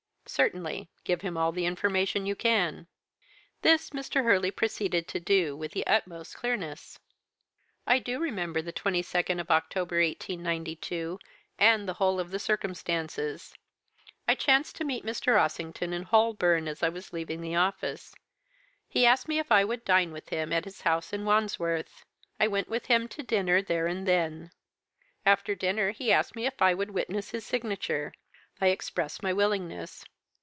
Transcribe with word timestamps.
"'Certainly. 0.27 0.87
Give 1.03 1.19
him 1.21 1.35
all 1.35 1.51
the 1.51 1.65
information 1.65 2.25
you 2.25 2.35
can.' 2.37 2.87
"This 3.63 3.89
Mr. 3.89 4.23
Hurley 4.23 4.49
proceeded 4.51 5.05
to 5.09 5.19
do, 5.19 5.57
with 5.57 5.73
the 5.73 5.85
utmost 5.85 6.35
clearness. 6.37 6.97
"'I 7.85 7.99
do 7.99 8.17
remember 8.19 8.61
the 8.61 8.71
22nd 8.71 9.41
of 9.41 9.51
October, 9.51 9.97
1892, 9.97 11.19
and 11.59 11.85
the 11.85 11.95
whole 11.95 12.17
of 12.17 12.31
the 12.31 12.39
circumstances. 12.39 13.53
I 14.25 14.35
chanced 14.35 14.77
to 14.77 14.85
meet 14.85 15.05
Mr. 15.05 15.37
Ossington 15.37 15.91
in 15.91 16.03
Holborn 16.03 16.69
as 16.69 16.81
I 16.81 16.87
was 16.87 17.11
leaving 17.11 17.41
the 17.41 17.55
office. 17.55 18.15
He 18.87 19.05
asked 19.05 19.27
me 19.27 19.37
if 19.37 19.51
I 19.51 19.65
would 19.65 19.83
dine 19.83 20.13
with 20.13 20.29
him 20.29 20.53
in 20.53 20.63
his 20.63 20.79
house 20.81 21.11
at 21.13 21.19
Wandsworth. 21.19 22.05
I 22.39 22.47
went 22.47 22.69
with 22.69 22.85
him 22.85 23.09
to 23.09 23.23
dinner 23.23 23.61
there 23.61 23.87
and 23.87 24.07
then. 24.07 24.51
After 25.25 25.55
dinner 25.55 25.91
he 25.91 26.09
asked 26.13 26.37
me 26.37 26.45
if 26.45 26.61
I 26.61 26.73
would 26.73 26.91
witness 26.91 27.31
his 27.31 27.45
signature. 27.45 28.13
I 28.61 28.67
expressed 28.67 29.21
my 29.21 29.33
willingness. 29.33 30.05